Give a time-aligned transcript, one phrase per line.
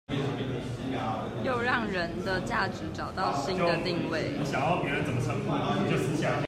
[1.43, 4.33] 又讓人的價值找到新的定位